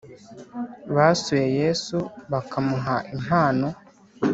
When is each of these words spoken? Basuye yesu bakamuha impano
Basuye 0.95 1.45
yesu 1.59 1.97
bakamuha 2.31 2.95
impano 3.15 3.67